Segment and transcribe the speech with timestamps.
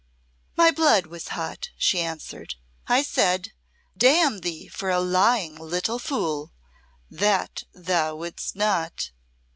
[0.55, 2.55] "My blood was hot," she answered.
[2.87, 3.51] "I said,
[3.95, 6.51] 'Damn thee for a lying little fool!'
[7.11, 9.11] That thou wouldst not!"